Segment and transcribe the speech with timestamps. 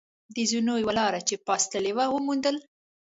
[0.35, 2.55] د زینو یوه لار چې پاس تللې وه، و موندل.